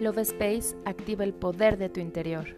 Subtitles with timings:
[0.00, 2.56] Love Space activa el poder de tu interior.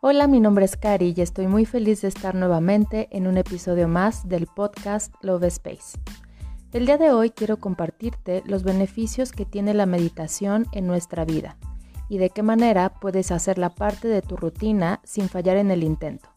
[0.00, 3.86] Hola, mi nombre es Cari y estoy muy feliz de estar nuevamente en un episodio
[3.86, 5.98] más del podcast Love Space.
[6.72, 11.58] El día de hoy quiero compartirte los beneficios que tiene la meditación en nuestra vida
[12.10, 16.28] y de qué manera puedes hacerla parte de tu rutina sin fallar en el intento.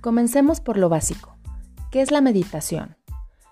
[0.00, 1.36] Comencemos por lo básico.
[1.90, 2.96] ¿Qué es la meditación?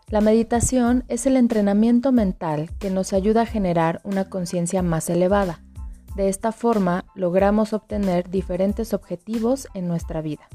[0.09, 5.60] La meditación es el entrenamiento mental que nos ayuda a generar una conciencia más elevada.
[6.14, 10.48] De esta forma logramos obtener diferentes objetivos en nuestra vida.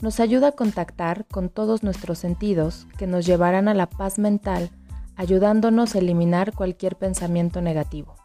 [0.00, 4.70] Nos ayuda a contactar con todos nuestros sentidos que nos llevarán a la paz mental
[5.20, 8.16] ayudándonos a eliminar cualquier pensamiento negativo.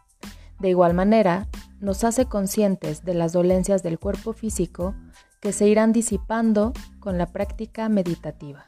[0.58, 1.46] De igual manera,
[1.78, 4.94] nos hace conscientes de las dolencias del cuerpo físico
[5.42, 8.64] que se irán disipando con la práctica meditativa.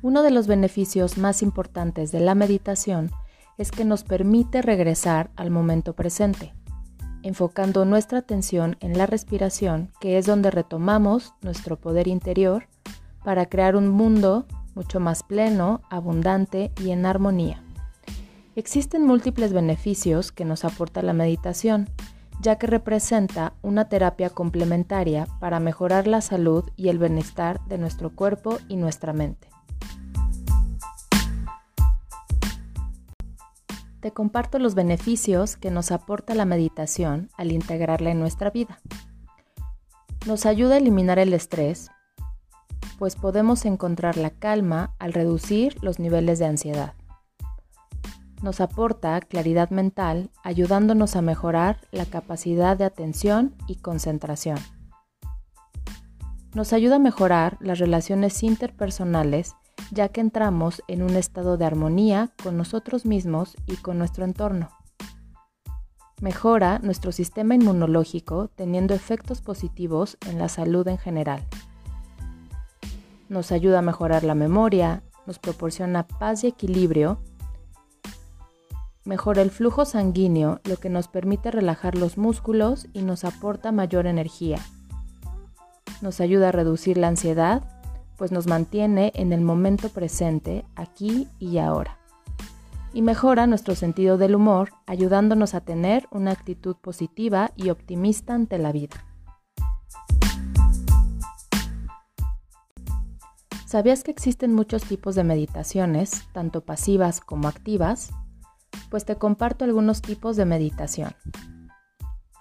[0.00, 3.10] Uno de los beneficios más importantes de la meditación
[3.58, 6.54] es que nos permite regresar al momento presente,
[7.22, 12.68] enfocando nuestra atención en la respiración, que es donde retomamos nuestro poder interior
[13.24, 17.62] para crear un mundo mucho más pleno, abundante y en armonía.
[18.56, 21.88] Existen múltiples beneficios que nos aporta la meditación,
[22.40, 28.14] ya que representa una terapia complementaria para mejorar la salud y el bienestar de nuestro
[28.14, 29.48] cuerpo y nuestra mente.
[34.00, 38.78] Te comparto los beneficios que nos aporta la meditación al integrarla en nuestra vida.
[40.26, 41.90] Nos ayuda a eliminar el estrés,
[42.98, 46.94] pues podemos encontrar la calma al reducir los niveles de ansiedad.
[48.42, 54.58] Nos aporta claridad mental ayudándonos a mejorar la capacidad de atención y concentración.
[56.54, 59.54] Nos ayuda a mejorar las relaciones interpersonales
[59.90, 64.68] ya que entramos en un estado de armonía con nosotros mismos y con nuestro entorno.
[66.20, 71.42] Mejora nuestro sistema inmunológico teniendo efectos positivos en la salud en general
[73.28, 77.18] nos ayuda a mejorar la memoria, nos proporciona paz y equilibrio,
[79.04, 84.06] mejora el flujo sanguíneo, lo que nos permite relajar los músculos y nos aporta mayor
[84.06, 84.58] energía.
[86.00, 87.62] Nos ayuda a reducir la ansiedad,
[88.16, 91.98] pues nos mantiene en el momento presente, aquí y ahora.
[92.92, 98.58] Y mejora nuestro sentido del humor, ayudándonos a tener una actitud positiva y optimista ante
[98.58, 99.04] la vida.
[103.74, 108.10] ¿Sabías que existen muchos tipos de meditaciones, tanto pasivas como activas?
[108.88, 111.12] Pues te comparto algunos tipos de meditación.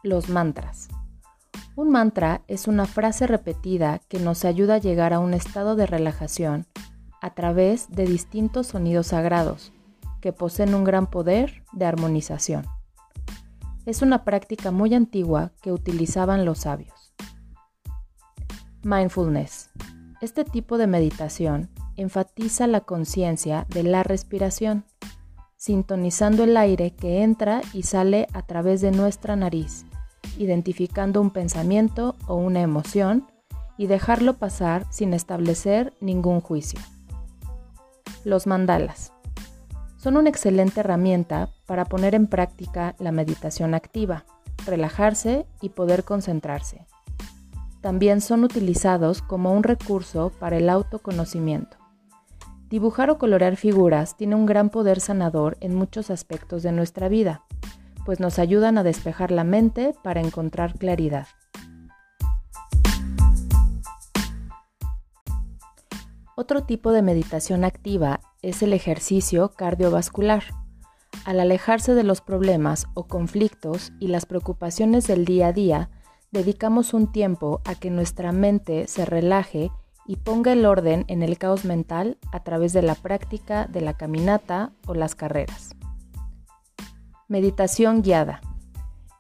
[0.04, 0.90] Los mantras.
[1.76, 5.88] Un mantra es una frase repetida que nos ayuda a llegar a un estado de
[5.88, 6.68] relajación
[7.20, 9.74] a través de distintos sonidos sagrados
[10.22, 12.64] que poseen un gran poder de armonización.
[13.88, 17.16] Es una práctica muy antigua que utilizaban los sabios.
[18.84, 19.73] Mindfulness
[20.24, 24.86] este tipo de meditación enfatiza la conciencia de la respiración,
[25.58, 29.86] sintonizando el aire que entra y sale a través de nuestra nariz,
[30.38, 33.28] identificando un pensamiento o una emoción
[33.78, 36.80] y dejarlo pasar sin establecer ningún juicio.
[38.24, 39.12] Los mandalas
[39.98, 44.24] son una excelente herramienta para poner en práctica la meditación activa,
[44.66, 46.86] relajarse y poder concentrarse
[47.84, 51.76] también son utilizados como un recurso para el autoconocimiento.
[52.70, 57.44] Dibujar o colorear figuras tiene un gran poder sanador en muchos aspectos de nuestra vida,
[58.06, 61.28] pues nos ayudan a despejar la mente para encontrar claridad.
[66.38, 70.44] Otro tipo de meditación activa es el ejercicio cardiovascular.
[71.26, 75.90] Al alejarse de los problemas o conflictos y las preocupaciones del día a día,
[76.34, 79.72] dedicamos un tiempo a que nuestra mente se relaje
[80.08, 83.94] y ponga el orden en el caos mental a través de la práctica de la
[83.94, 85.76] caminata o las carreras.
[87.28, 88.42] Meditación guiada.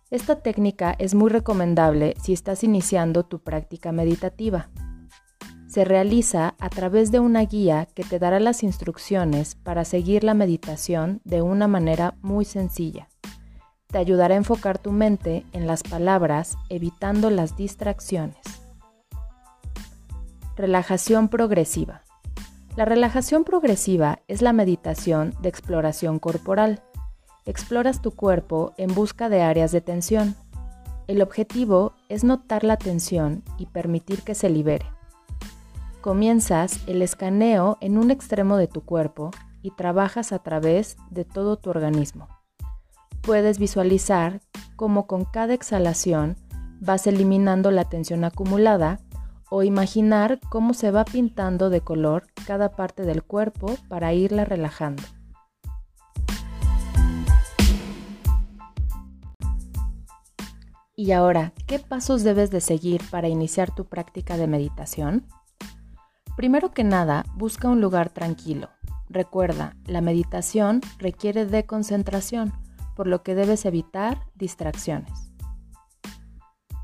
[0.09, 4.69] Esta técnica es muy recomendable si estás iniciando tu práctica meditativa.
[5.67, 10.33] Se realiza a través de una guía que te dará las instrucciones para seguir la
[10.33, 13.07] meditación de una manera muy sencilla
[13.93, 18.39] te ayudará a enfocar tu mente en las palabras evitando las distracciones.
[20.55, 22.01] Relajación progresiva.
[22.75, 26.81] La relajación progresiva es la meditación de exploración corporal.
[27.45, 30.35] Exploras tu cuerpo en busca de áreas de tensión.
[31.05, 34.87] El objetivo es notar la tensión y permitir que se libere.
[36.01, 39.29] Comienzas el escaneo en un extremo de tu cuerpo
[39.61, 42.27] y trabajas a través de todo tu organismo.
[43.23, 44.41] Puedes visualizar
[44.75, 46.35] cómo con cada exhalación
[46.81, 48.99] vas eliminando la tensión acumulada
[49.49, 55.03] o imaginar cómo se va pintando de color cada parte del cuerpo para irla relajando.
[60.97, 65.25] Y ahora, ¿qué pasos debes de seguir para iniciar tu práctica de meditación?
[66.35, 68.69] Primero que nada, busca un lugar tranquilo.
[69.07, 72.51] Recuerda, la meditación requiere de concentración,
[72.95, 75.31] por lo que debes evitar distracciones.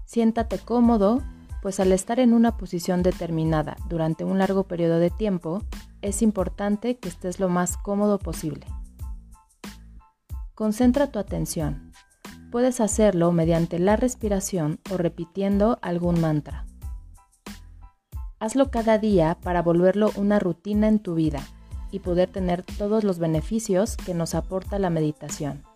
[0.06, 1.22] Siéntate cómodo
[1.62, 5.62] pues al estar en una posición determinada durante un largo periodo de tiempo,
[6.02, 8.66] es importante que estés lo más cómodo posible.
[10.56, 11.92] Concentra tu atención.
[12.52, 16.66] Puedes hacerlo mediante la respiración o repitiendo algún mantra.
[18.40, 21.42] Hazlo cada día para volverlo una rutina en tu vida
[21.92, 25.69] y poder tener todos los beneficios que nos aporta la meditación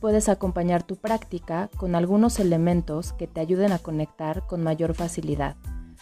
[0.00, 5.56] puedes acompañar tu práctica con algunos elementos que te ayuden a conectar con mayor facilidad,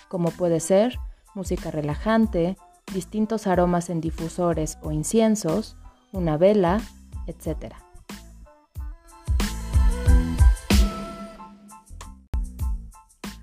[0.09, 0.99] como puede ser
[1.35, 2.57] música relajante,
[2.93, 5.77] distintos aromas en difusores o inciensos,
[6.13, 6.81] una vela,
[7.27, 7.75] etc.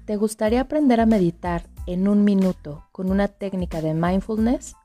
[0.05, 4.75] ¿Te gustaría aprender a meditar en un minuto con una técnica de mindfulness?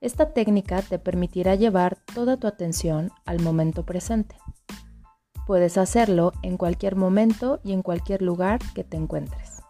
[0.00, 4.36] Esta técnica te permitirá llevar toda tu atención al momento presente.
[5.46, 9.62] Puedes hacerlo en cualquier momento y en cualquier lugar que te encuentres.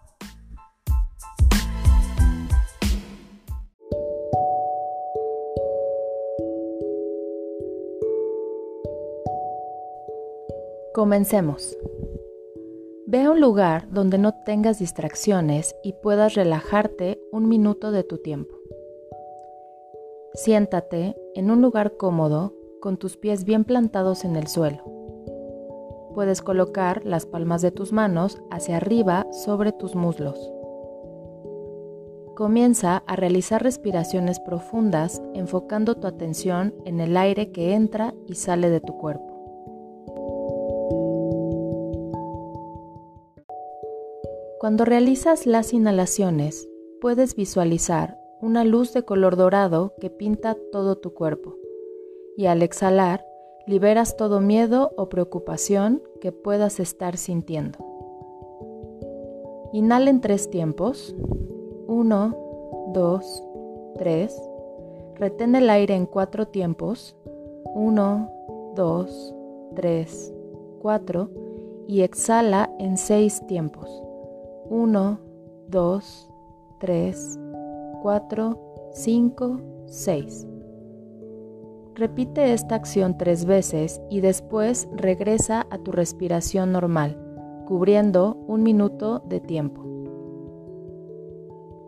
[10.94, 11.76] Comencemos.
[13.06, 18.16] Ve a un lugar donde no tengas distracciones y puedas relajarte un minuto de tu
[18.16, 18.56] tiempo.
[20.32, 24.95] Siéntate en un lugar cómodo con tus pies bien plantados en el suelo
[26.16, 30.50] puedes colocar las palmas de tus manos hacia arriba sobre tus muslos.
[32.34, 38.70] Comienza a realizar respiraciones profundas enfocando tu atención en el aire que entra y sale
[38.70, 39.26] de tu cuerpo.
[44.58, 46.66] Cuando realizas las inhalaciones,
[47.02, 51.56] puedes visualizar una luz de color dorado que pinta todo tu cuerpo
[52.38, 53.22] y al exhalar
[53.66, 57.78] liberas todo miedo o preocupación que puedas estar sintiendo.
[59.72, 61.14] Inhala en tres tiempos.
[61.88, 62.36] Uno,
[62.92, 63.42] dos,
[63.98, 64.40] tres.
[65.16, 67.16] Retén el aire en cuatro tiempos.
[67.74, 68.30] Uno,
[68.74, 69.34] dos,
[69.74, 70.32] tres,
[70.80, 71.30] cuatro.
[71.88, 74.02] Y exhala en seis tiempos.
[74.70, 75.18] Uno,
[75.68, 76.30] dos,
[76.78, 77.38] tres,
[78.02, 78.58] cuatro,
[78.92, 80.46] cinco, seis.
[81.96, 87.18] Repite esta acción tres veces y después regresa a tu respiración normal,
[87.66, 89.82] cubriendo un minuto de tiempo.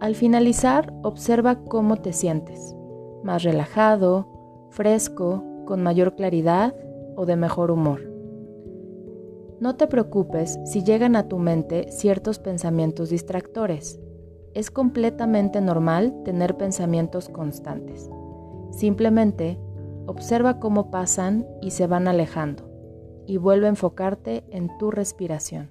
[0.01, 2.75] Al finalizar, observa cómo te sientes,
[3.23, 4.27] más relajado,
[4.71, 6.75] fresco, con mayor claridad
[7.15, 8.01] o de mejor humor.
[9.61, 14.01] No te preocupes si llegan a tu mente ciertos pensamientos distractores.
[14.55, 18.09] Es completamente normal tener pensamientos constantes.
[18.71, 19.59] Simplemente
[20.09, 22.65] Observa cómo pasan y se van alejando
[23.27, 25.69] y vuelve a enfocarte en tu respiración.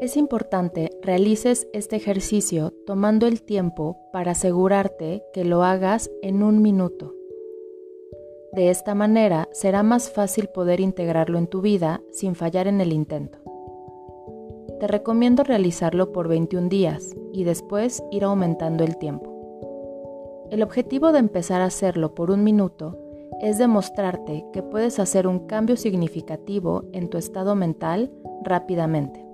[0.00, 6.62] Es importante realices este ejercicio tomando el tiempo para asegurarte que lo hagas en un
[6.62, 7.12] minuto.
[8.52, 12.90] De esta manera será más fácil poder integrarlo en tu vida sin fallar en el
[12.90, 13.45] intento.
[14.78, 19.32] Te recomiendo realizarlo por 21 días y después ir aumentando el tiempo.
[20.50, 22.98] El objetivo de empezar a hacerlo por un minuto
[23.40, 28.12] es demostrarte que puedes hacer un cambio significativo en tu estado mental
[28.44, 29.24] rápidamente.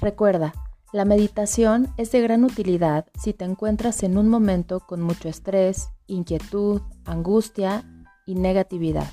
[0.00, 0.54] Recuerda,
[0.94, 5.90] la meditación es de gran utilidad si te encuentras en un momento con mucho estrés,
[6.06, 7.84] inquietud, angustia
[8.26, 9.08] y negatividad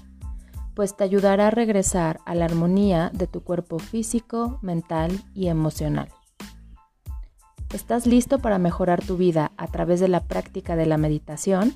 [0.75, 6.09] pues te ayudará a regresar a la armonía de tu cuerpo físico, mental y emocional.
[7.73, 11.73] ¿Estás listo para mejorar tu vida a través de la práctica de la meditación?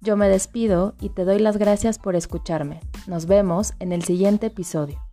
[0.00, 2.80] Yo me despido y te doy las gracias por escucharme.
[3.06, 5.11] Nos vemos en el siguiente episodio.